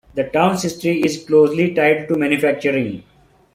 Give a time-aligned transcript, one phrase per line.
[0.15, 3.03] The town's history is closely tied to manufacturing.